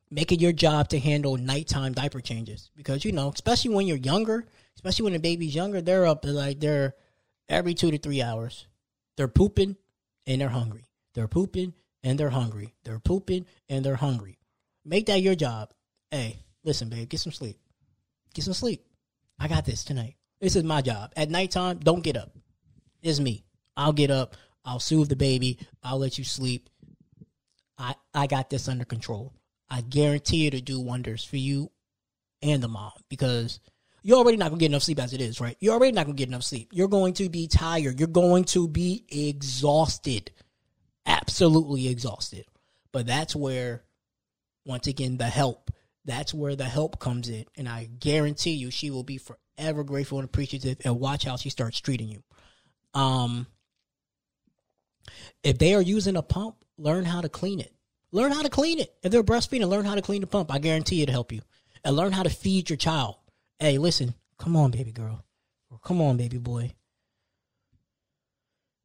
[0.10, 3.98] make it your job to handle nighttime diaper changes because you know, especially when you're
[3.98, 6.96] younger, especially when the baby's younger, they're up like they're
[7.50, 8.68] every 2 to 3 hours.
[9.18, 9.76] They're pooping
[10.28, 10.86] and they're hungry.
[11.14, 12.76] They're pooping and they're hungry.
[12.84, 14.38] They're pooping and they're hungry.
[14.84, 15.74] Make that your job.
[16.12, 17.58] Hey, listen, babe, get some sleep.
[18.34, 18.86] Get some sleep.
[19.40, 20.16] I got this tonight.
[20.40, 21.14] This is my job.
[21.16, 22.32] At nighttime, don't get up.
[23.02, 23.46] It's me.
[23.78, 24.36] I'll get up.
[24.64, 25.60] I'll soothe the baby.
[25.84, 26.70] I'll let you sleep.
[27.78, 29.34] I I got this under control.
[29.70, 31.72] I guarantee you to do wonders for you
[32.42, 33.60] and the mom because
[34.04, 35.58] you're already not gonna get enough sleep as it is, right?
[35.60, 36.70] You're already not gonna get enough sleep.
[36.72, 38.00] You're going to be tired.
[38.00, 40.32] You're going to be exhausted.
[41.06, 42.46] Absolutely exhausted.
[42.92, 43.84] But that's where,
[44.66, 45.72] once again, the help.
[46.06, 47.46] That's where the help comes in.
[47.58, 51.50] And I guarantee you she will be forever grateful and appreciative and watch how she
[51.50, 52.24] starts treating you.
[52.94, 53.48] Um
[55.44, 57.74] if they are using a pump, learn how to clean it.
[58.12, 58.94] Learn how to clean it.
[59.04, 60.52] If they're breastfeeding, learn how to clean the pump.
[60.52, 61.42] I guarantee it'll help you.
[61.84, 63.16] And learn how to feed your child.
[63.60, 65.24] Hey, listen, come on, baby girl.
[65.70, 66.74] Or come on, baby boy.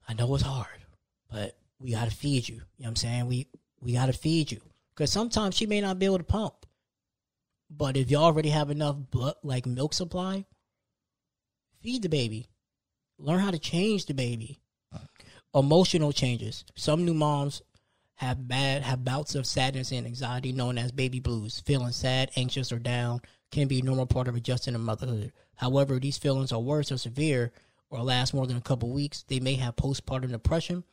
[0.09, 0.85] I know it's hard,
[1.31, 2.57] but we gotta feed you.
[2.57, 3.27] You know what I'm saying?
[3.27, 3.47] We
[3.81, 4.61] we gotta feed you.
[4.95, 6.67] Because sometimes she may not be able to pump.
[7.71, 10.45] But if you already have enough blood like milk supply,
[11.83, 12.47] feed the baby.
[13.19, 14.61] Learn how to change the baby.
[15.55, 16.65] Emotional changes.
[16.77, 17.63] Some new moms
[18.17, 21.63] have bad have bouts of sadness and anxiety known as baby blues.
[21.65, 25.33] Feeling sad, anxious, or down can be a normal part of adjusting to motherhood.
[25.57, 27.53] However, these feelings are worse or severe
[27.89, 29.25] or last more than a couple weeks.
[29.27, 30.85] They may have postpartum depression,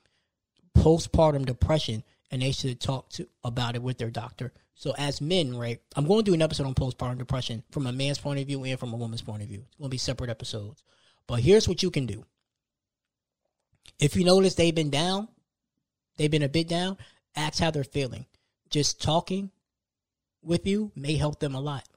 [0.78, 4.54] postpartum depression, and they should talk to about it with their doctor.
[4.76, 7.92] So as men, right, I'm going to do an episode on postpartum depression from a
[7.92, 9.64] man's point of view and from a woman's point of view.
[9.68, 10.84] It's going to be separate episodes.
[11.26, 12.26] But here's what you can do.
[14.00, 15.28] If you notice they've been down,
[16.18, 16.98] they've been a bit down,
[17.36, 18.28] ask how they're feeling.
[18.70, 19.52] Just talking
[20.44, 21.88] with you may help them a lot.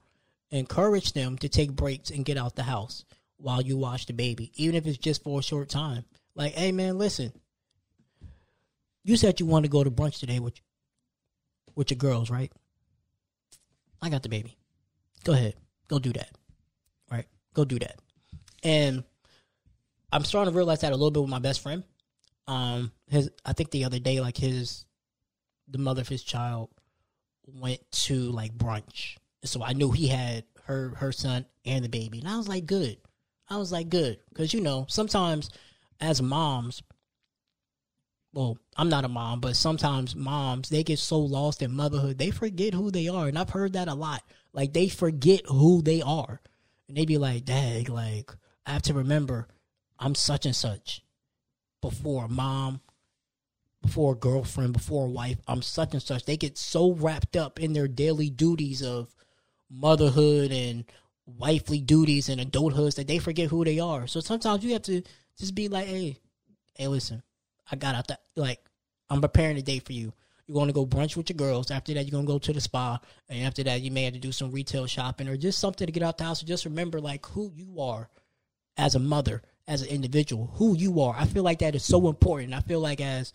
[0.49, 3.05] Encourage them to take breaks and get out the house
[3.37, 6.05] while you watch the baby, even if it's just for a short time.
[6.35, 7.31] Like, hey man, listen.
[9.03, 10.55] You said you want to go to brunch today with
[11.75, 12.51] with your girls, right?
[14.01, 14.57] I got the baby.
[15.23, 15.55] Go ahead.
[15.87, 16.31] Go do that.
[17.09, 17.25] Right?
[17.53, 17.97] Go do that.
[18.63, 19.03] And
[20.11, 21.83] I'm starting to realize that a little bit with my best friend.
[22.47, 24.85] Um his I think the other day like his
[25.67, 26.69] the mother of his child
[27.47, 29.17] went to like brunch.
[29.43, 32.19] So I knew he had her her son and the baby.
[32.19, 32.97] And I was like, good.
[33.49, 34.17] I was like, good.
[34.29, 35.49] Because, you know, sometimes
[35.99, 36.81] as moms,
[38.33, 42.31] well, I'm not a mom, but sometimes moms, they get so lost in motherhood, they
[42.31, 43.27] forget who they are.
[43.27, 44.23] And I've heard that a lot.
[44.53, 46.41] Like, they forget who they are.
[46.87, 48.31] And they be like, dang, like,
[48.65, 49.47] I have to remember
[49.99, 51.03] I'm such and such
[51.81, 52.81] before mom,
[53.81, 55.37] before girlfriend, before wife.
[55.47, 56.25] I'm such and such.
[56.25, 59.13] They get so wrapped up in their daily duties of
[59.69, 60.85] motherhood and
[61.25, 64.07] wifely duties and adulthoods that they forget who they are.
[64.07, 65.01] So sometimes you have to
[65.37, 66.17] just be like, hey,
[66.75, 67.23] hey, listen,
[67.71, 68.59] I got out that like
[69.09, 70.13] I'm preparing a date for you.
[70.45, 71.71] You're going to go brunch with your girls.
[71.71, 74.13] After that, you're going to go to the spa, and after that, you may have
[74.13, 76.41] to do some retail shopping or just something to get out the house.
[76.41, 78.09] So just remember like who you are
[78.77, 81.15] as a mother, as an individual, who you are.
[81.17, 82.53] I feel like that is so important.
[82.53, 83.31] I feel like as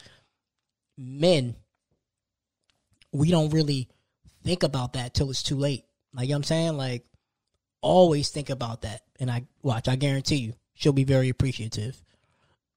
[0.99, 1.57] men,
[3.13, 3.89] we don't really
[4.45, 5.85] think about that till it's too late.
[6.13, 7.07] Like you know what I'm saying, like
[7.81, 9.03] always think about that.
[9.21, 12.03] And I watch, I guarantee you, she'll be very appreciative.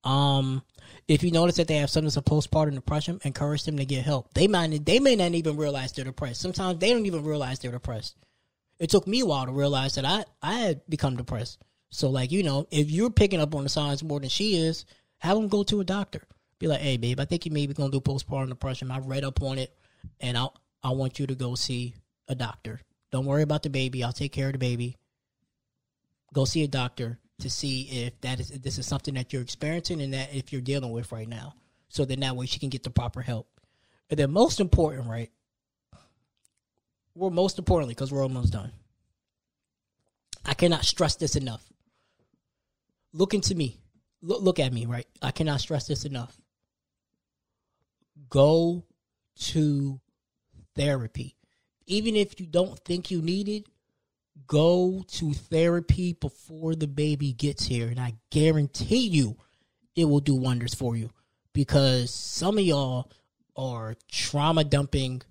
[0.03, 0.63] Um,
[1.07, 4.33] if you notice that they have symptoms of postpartum depression, encourage them to get help.
[4.33, 6.41] They might they may not even realize they're depressed.
[6.41, 8.15] Sometimes they don't even realize they're depressed.
[8.79, 11.59] It took me a while to realize that I I had become depressed.
[11.89, 14.85] So like you know, if you're picking up on the signs more than she is,
[15.17, 16.21] have them go to a doctor.
[16.59, 18.91] Be like, hey babe, I think you may be gonna do postpartum depression.
[18.91, 19.75] I read up on it,
[20.19, 20.47] and I
[20.83, 21.95] I want you to go see
[22.27, 22.79] a doctor.
[23.12, 24.03] Don't worry about the baby.
[24.03, 24.95] I'll take care of the baby.
[26.33, 29.41] Go see a doctor to see if that is if this is something that you're
[29.41, 31.56] experiencing and that if you're dealing with right now.
[31.89, 33.47] So then that way she can get the proper help.
[34.10, 35.32] And then most important, right?
[37.15, 38.71] We're most importantly, because we're almost done.
[40.45, 41.63] I cannot stress this enough.
[43.13, 43.80] Look into me.
[44.21, 45.08] Look, look at me, right?
[45.21, 46.39] I cannot stress this enough.
[48.30, 48.86] Go
[49.39, 49.99] to
[50.75, 51.36] therapy
[51.89, 53.65] even if you don't think you need it,
[54.47, 57.88] go to therapy before the baby gets here.
[57.88, 59.38] And I guarantee you
[59.95, 61.10] it will do wonders for you
[61.54, 63.12] because some of y'all
[63.56, 65.21] are trauma dumping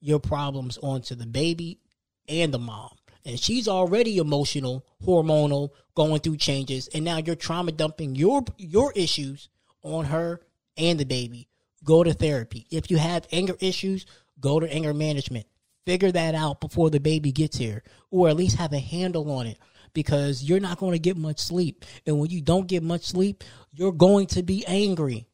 [0.00, 1.80] your problems onto the baby
[2.28, 2.90] and the mom.
[3.24, 8.92] And she's already emotional, hormonal, going through changes, and now you're trauma dumping your your
[8.94, 9.48] issues
[9.82, 10.40] on her
[10.76, 11.48] and the baby.
[11.84, 12.66] Go to therapy.
[12.70, 14.06] If you have anger issues,
[14.40, 15.46] go to anger management.
[15.86, 19.46] Figure that out before the baby gets here, or at least have a handle on
[19.46, 19.58] it
[19.94, 21.84] because you're not going to get much sleep.
[22.06, 25.26] And when you don't get much sleep, you're going to be angry.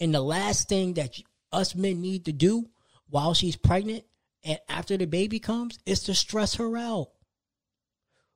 [0.00, 1.14] And the last thing that
[1.52, 2.68] us men need to do
[3.08, 4.04] while she's pregnant
[4.44, 7.08] and after the baby comes is to stress her out.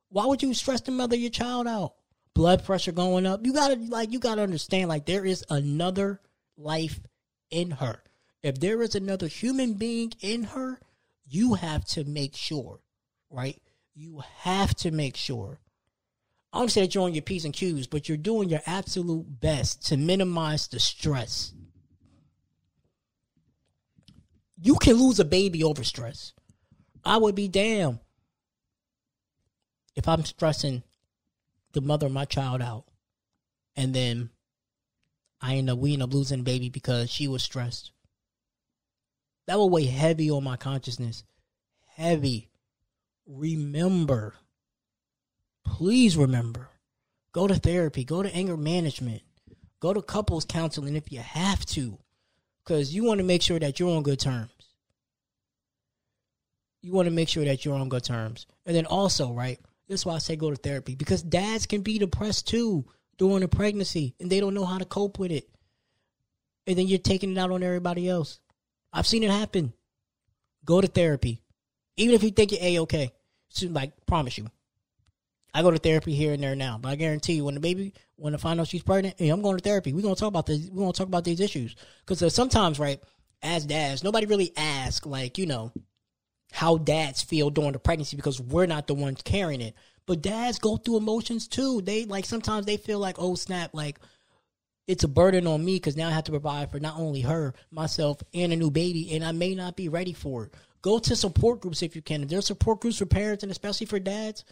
[0.09, 1.93] Why would you stress the mother of your child out?
[2.33, 3.45] Blood pressure going up.
[3.45, 6.21] You gotta like you gotta understand like there is another
[6.57, 6.99] life
[7.49, 8.01] in her.
[8.43, 10.79] If there is another human being in her,
[11.27, 12.79] you have to make sure,
[13.29, 13.61] right?
[13.93, 15.59] You have to make sure.
[16.51, 19.39] I don't say that you're on your P's and Q's, but you're doing your absolute
[19.39, 21.53] best to minimize the stress.
[24.61, 26.33] You can lose a baby over stress.
[27.05, 27.99] I would be damned
[29.95, 30.83] if I'm stressing
[31.73, 32.85] the mother of my child out,
[33.75, 34.29] and then
[35.41, 37.91] I end up we end up losing baby because she was stressed.
[39.47, 41.23] That will weigh heavy on my consciousness.
[41.95, 42.49] Heavy.
[43.25, 44.35] Remember.
[45.65, 46.69] Please remember.
[47.31, 48.03] Go to therapy.
[48.03, 49.21] Go to anger management.
[49.79, 51.97] Go to couples counseling if you have to.
[52.63, 54.51] Because you want to make sure that you're on good terms.
[56.81, 58.45] You want to make sure that you're on good terms.
[58.65, 59.59] And then also, right?
[59.87, 60.95] That's why I say go to therapy.
[60.95, 62.85] Because dads can be depressed too
[63.17, 65.49] during a pregnancy and they don't know how to cope with it.
[66.67, 68.39] And then you're taking it out on everybody else.
[68.93, 69.73] I've seen it happen.
[70.65, 71.41] Go to therapy.
[71.97, 73.11] Even if you think you're A-okay.
[73.63, 74.47] Like, promise you.
[75.53, 77.93] I go to therapy here and there now, but I guarantee you, when the baby,
[78.15, 79.91] when I find out she's pregnant, hey, I'm going to therapy.
[79.91, 80.69] We're gonna talk about this.
[80.71, 81.75] We're gonna talk about these issues
[82.05, 83.01] because sometimes, right,
[83.41, 85.73] as dads, nobody really asks, like, you know,
[86.53, 89.75] how dads feel during the pregnancy because we're not the ones carrying it.
[90.05, 91.81] But dads go through emotions too.
[91.81, 93.99] They like sometimes they feel like, oh snap, like
[94.87, 97.53] it's a burden on me because now I have to provide for not only her,
[97.71, 100.53] myself, and a new baby, and I may not be ready for it.
[100.81, 102.23] Go to support groups if you can.
[102.23, 104.43] If there's support groups for parents and especially for dads,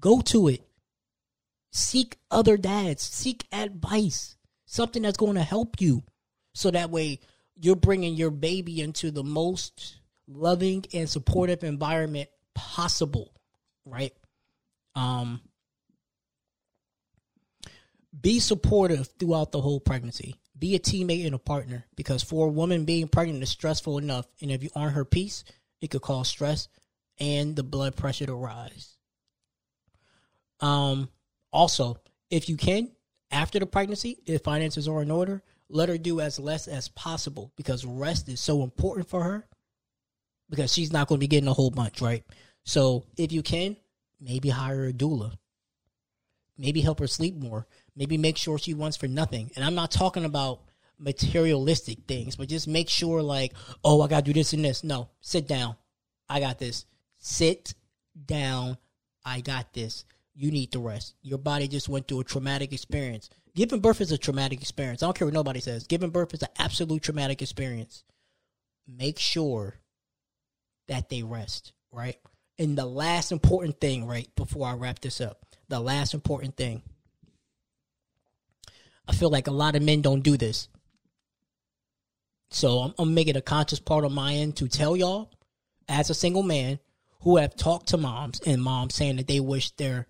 [0.00, 0.62] go to it.
[1.70, 3.02] Seek other dads.
[3.02, 4.36] Seek advice.
[4.66, 6.02] Something that's going to help you,
[6.54, 7.20] so that way
[7.60, 13.34] you're bringing your baby into the most loving and supportive environment possible.
[13.84, 14.14] Right.
[14.94, 15.42] Um.
[18.18, 20.36] Be supportive throughout the whole pregnancy.
[20.58, 24.26] Be a teammate and a partner because for a woman being pregnant is stressful enough.
[24.40, 25.44] And if you aren't her peace,
[25.80, 26.68] it could cause stress
[27.18, 28.96] and the blood pressure to rise.
[30.60, 31.08] Um,
[31.52, 31.96] also,
[32.30, 32.92] if you can,
[33.30, 37.52] after the pregnancy, if finances are in order, let her do as less as possible
[37.56, 39.46] because rest is so important for her
[40.50, 42.24] because she's not going to be getting a whole bunch, right?
[42.64, 43.76] So if you can,
[44.20, 45.32] maybe hire a doula.
[46.58, 47.66] Maybe help her sleep more.
[47.94, 49.50] Maybe make sure she wants for nothing.
[49.54, 50.60] And I'm not talking about
[50.98, 53.52] materialistic things, but just make sure, like,
[53.84, 54.82] oh, I got to do this and this.
[54.82, 55.76] No, sit down.
[56.28, 56.86] I got this.
[57.18, 57.74] Sit
[58.26, 58.78] down.
[59.24, 60.04] I got this.
[60.34, 61.14] You need to rest.
[61.22, 63.28] Your body just went through a traumatic experience.
[63.54, 65.02] Giving birth is a traumatic experience.
[65.02, 65.86] I don't care what nobody says.
[65.86, 68.04] Giving birth is an absolute traumatic experience.
[68.88, 69.76] Make sure
[70.88, 72.16] that they rest, right?
[72.58, 76.82] And the last important thing, right, before I wrap this up, the last important thing.
[79.08, 80.68] I feel like a lot of men don't do this.
[82.50, 85.30] So I'm, I'm making a conscious part on my end to tell y'all,
[85.88, 86.78] as a single man
[87.22, 90.06] who have talked to moms and moms saying that they wish their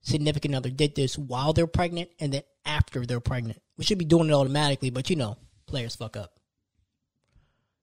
[0.00, 3.60] significant other did this while they're pregnant and then after they're pregnant.
[3.76, 5.36] We should be doing it automatically, but you know,
[5.66, 6.32] players fuck up.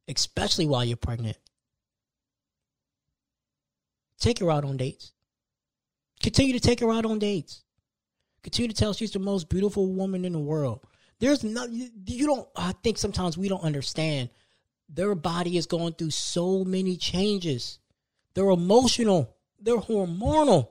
[0.08, 1.38] Especially while you're pregnant.
[4.20, 5.12] Take her out on dates.
[6.22, 7.65] Continue to take her out on dates.
[8.46, 10.82] Continue to tell she's the most beautiful woman in the world.
[11.20, 14.30] There's no, you don't, I think sometimes we don't understand.
[14.88, 17.80] Their body is going through so many changes.
[18.36, 20.70] They're emotional, they're hormonal.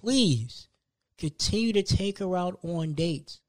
[0.00, 0.68] Please
[1.18, 3.42] continue to take her out on dates.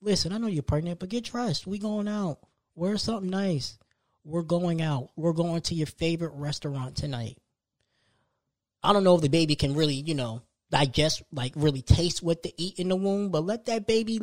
[0.00, 1.66] Listen, I know you're pregnant, but get dressed.
[1.66, 2.38] We going out.
[2.74, 3.78] Wear something nice.
[4.24, 5.10] We're going out.
[5.16, 7.36] We're going to your favorite restaurant tonight.
[8.82, 10.40] I don't know if the baby can really, you know,
[10.76, 14.20] digest, like really taste what to eat in the womb, but let that baby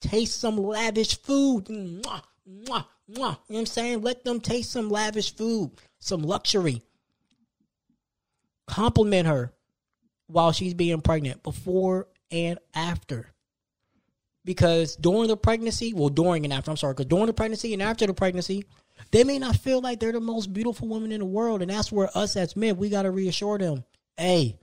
[0.00, 1.66] taste some lavish food.
[1.66, 2.22] Mm, mwah,
[2.66, 3.16] mwah, Mwah.
[3.18, 4.02] You know what I'm saying?
[4.02, 6.82] Let them taste some lavish food, some luxury.
[8.66, 9.52] Compliment her
[10.28, 13.28] while she's being pregnant, before and after.
[14.44, 17.82] Because during the pregnancy, well, during and after, I'm sorry, because during the pregnancy and
[17.82, 18.64] after the pregnancy,
[19.10, 21.60] they may not feel like they're the most beautiful woman in the world.
[21.60, 23.84] And that's where us as men, we got to reassure them
[24.16, 24.58] hey,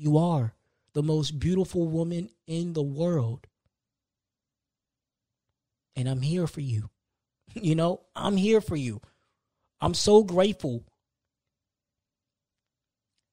[0.00, 0.54] you are
[0.94, 3.46] the most beautiful woman in the world.
[5.94, 6.90] And I'm here for you.
[7.52, 9.00] You know, I'm here for you.
[9.80, 10.84] I'm so grateful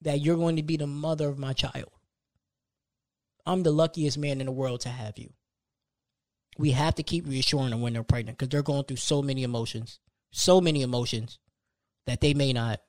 [0.01, 1.91] that you're going to be the mother of my child.
[3.45, 5.33] I'm the luckiest man in the world to have you.
[6.57, 9.43] We have to keep reassuring them when they're pregnant because they're going through so many
[9.43, 9.99] emotions,
[10.31, 11.37] so many emotions
[12.07, 12.81] that they may not,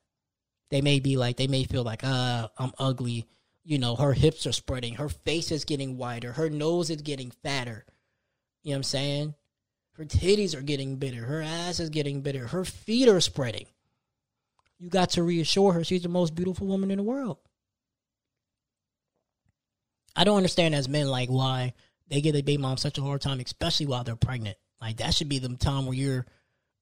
[0.71, 3.27] they may be like, they may feel like, uh, I'm ugly.
[3.69, 7.31] You know, her hips are spreading, her face is getting wider, her nose is getting
[7.31, 7.85] fatter.
[8.63, 9.35] You know what I'm saying?
[9.93, 13.67] Her titties are getting bigger, her ass is getting bigger, her feet are spreading.
[14.79, 17.37] You got to reassure her she's the most beautiful woman in the world.
[20.17, 21.75] I don't understand as men like why
[22.09, 24.57] they give their baby mom such a hard time, especially while they're pregnant.
[24.81, 26.25] Like that should be the time where you're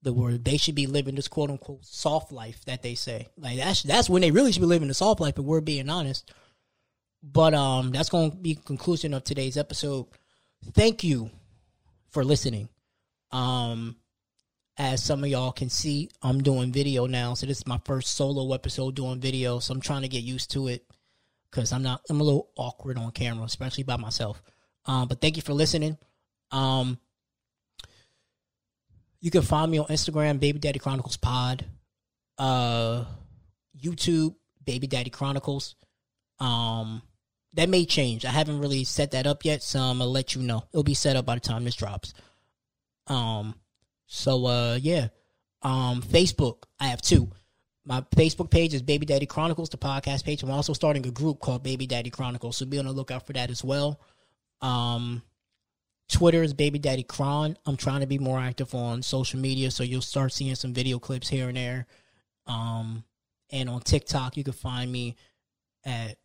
[0.03, 3.27] the word they should be living this quote unquote soft life that they say.
[3.37, 5.91] Like that's that's when they really should be living the soft life, if we're being
[5.91, 6.31] honest.
[7.33, 10.07] But um that's gonna be conclusion of today's episode.
[10.73, 11.31] Thank you
[12.11, 12.69] for listening.
[13.33, 13.97] Um
[14.79, 17.35] as some of y'all can see, I'm doing video now.
[17.35, 19.59] So this is my first solo episode doing video.
[19.59, 20.87] So I'm trying to get used to it
[21.51, 24.43] because I'm not I'm a little awkward on camera, especially by myself.
[24.85, 25.99] Um, but thank you for listening.
[26.53, 26.99] Um,
[29.21, 31.65] you can find me on Instagram, Baby Daddy Chronicles Pod,
[32.39, 33.05] uh,
[33.77, 35.75] YouTube, Baby Daddy Chronicles.
[36.39, 37.03] Um,
[37.57, 38.25] that may change.
[38.25, 40.65] I haven't really set that up yet, so I'm gonna let you know.
[40.73, 42.15] It'll be set up by the time this drops.
[43.07, 43.55] Um,
[44.07, 45.09] so uh, yeah.
[45.63, 47.31] Um, Facebook, I have two.
[47.85, 50.43] My Facebook page is Baby Daddy Chronicles, the podcast page.
[50.43, 53.33] I'm also starting a group called Baby Daddy Chronicles, so be on the lookout for
[53.33, 54.01] that as well.
[54.61, 55.23] Um,
[56.09, 57.57] Twitter is Baby Daddy Cron.
[57.65, 60.99] I'm trying to be more active on social media, so you'll start seeing some video
[60.99, 61.87] clips here and there.
[62.47, 63.05] Um,
[63.51, 65.17] and on TikTok, you can find me
[65.85, 66.17] at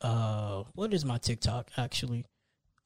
[0.00, 2.24] uh, what is my TikTok actually?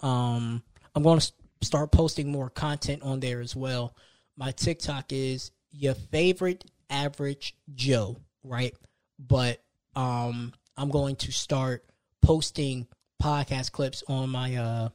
[0.00, 0.62] Um,
[0.94, 1.32] I'm going to
[1.62, 3.96] start posting more content on there as well.
[4.36, 8.74] My TikTok is your favorite average Joe, right?
[9.18, 9.62] But
[9.94, 11.84] um, I'm going to start
[12.22, 12.86] posting
[13.22, 14.88] podcast clips on my uh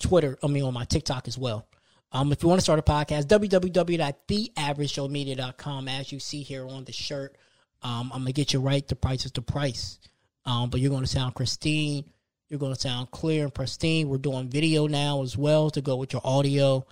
[0.00, 1.68] Twitter, I mean on my TikTok as well.
[2.12, 5.88] Um, if you want to start a podcast, www.theaveragejoemedia.com.
[5.88, 7.36] As you see here on the shirt,
[7.82, 8.86] um, I'm gonna get you right.
[8.86, 9.98] The price is the price.
[10.46, 12.04] Um, but you're gonna sound pristine.
[12.48, 14.08] You're gonna sound clear and pristine.
[14.08, 16.86] We're doing video now as well to go with your audio.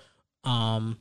[0.45, 0.99] Um,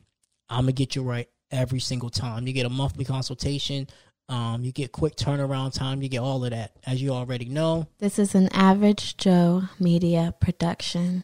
[0.48, 2.46] I'm gonna get you right every single time.
[2.46, 3.88] You get a monthly consultation.
[4.28, 6.02] Um, you get quick turnaround time.
[6.02, 7.86] You get all of that, as you already know.
[7.98, 11.22] This is an Average Joe Media production.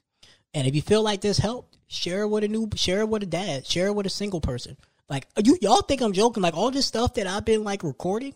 [0.53, 3.23] And if you feel like this helped, share it with a new, share it with
[3.23, 4.77] a dad, share it with a single person.
[5.09, 6.43] Like you, y'all think I'm joking?
[6.43, 8.35] Like all this stuff that I've been like recording,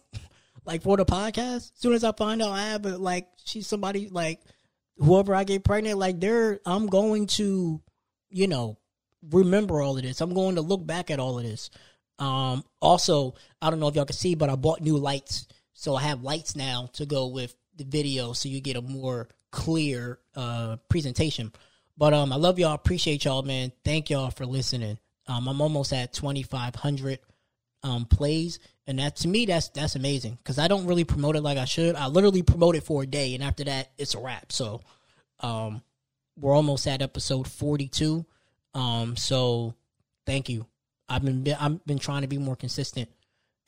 [0.65, 1.57] like for the podcast.
[1.57, 4.41] As soon as I find out I have, like she's somebody like
[4.97, 7.81] whoever I get pregnant, like they're, I'm going to,
[8.31, 8.79] you know,
[9.31, 10.21] remember all of this.
[10.21, 11.71] I'm going to look back at all of this.
[12.19, 15.97] Um, also, I don't know if y'all can see, but I bought new lights, so
[15.97, 20.19] I have lights now to go with the video, so you get a more clear
[20.37, 21.53] uh presentation.
[21.97, 22.75] But um, I love y'all.
[22.75, 23.73] Appreciate y'all, man.
[23.85, 24.99] Thank y'all for listening.
[25.27, 27.19] Um, I'm almost at 2,500
[27.83, 31.43] um plays, and that to me that's that's amazing because I don't really promote it
[31.43, 31.97] like I should.
[31.97, 34.53] I literally promote it for a day, and after that, it's a wrap.
[34.53, 34.83] So,
[35.41, 35.83] um,
[36.39, 38.24] we're almost at episode 42.
[38.74, 39.74] Um, so
[40.26, 40.66] thank you.
[41.09, 43.11] I've been I've been trying to be more consistent,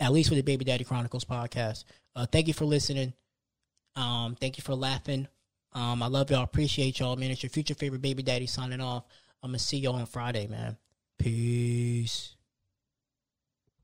[0.00, 1.84] at least with the Baby Daddy Chronicles podcast.
[2.16, 3.12] Uh, thank you for listening.
[3.96, 5.28] Um, thank you for laughing.
[5.72, 6.42] Um, I love y'all.
[6.42, 7.30] Appreciate y'all, man.
[7.30, 9.04] It's your future favorite baby daddy signing off.
[9.42, 10.78] I'm gonna see y'all on Friday, man.
[11.18, 12.34] Peace.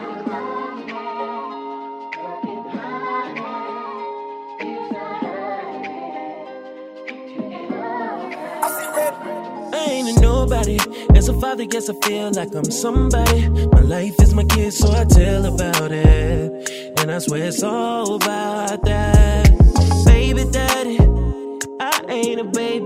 [10.41, 10.79] nobody.
[11.15, 13.47] As a father, guess I feel like I'm somebody.
[13.75, 16.49] My life is my kid, so I tell about it.
[16.99, 19.45] And I swear it's all about that.
[20.05, 20.97] Baby daddy,
[21.79, 22.80] I ain't a baby